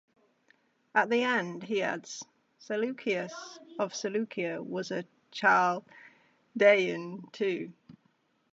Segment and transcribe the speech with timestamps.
[0.95, 2.25] At the end he adds:
[2.59, 3.33] Seleukios
[3.77, 7.71] of Seleukia was a Chaldaean too.